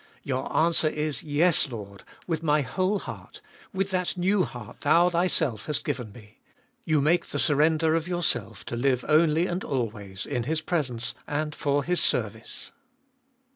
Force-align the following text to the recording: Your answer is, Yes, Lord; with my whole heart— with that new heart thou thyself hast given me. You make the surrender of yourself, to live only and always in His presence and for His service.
Your 0.23 0.51
answer 0.57 0.87
is, 0.87 1.21
Yes, 1.21 1.69
Lord; 1.69 2.03
with 2.25 2.41
my 2.41 2.61
whole 2.61 2.97
heart— 2.97 3.39
with 3.71 3.91
that 3.91 4.17
new 4.17 4.45
heart 4.45 4.81
thou 4.81 5.11
thyself 5.11 5.67
hast 5.67 5.85
given 5.85 6.11
me. 6.11 6.39
You 6.85 7.01
make 7.01 7.27
the 7.27 7.37
surrender 7.37 7.93
of 7.93 8.07
yourself, 8.07 8.65
to 8.65 8.75
live 8.75 9.05
only 9.07 9.45
and 9.45 9.63
always 9.63 10.25
in 10.25 10.45
His 10.45 10.61
presence 10.61 11.13
and 11.27 11.53
for 11.53 11.83
His 11.83 12.01
service. 12.01 12.71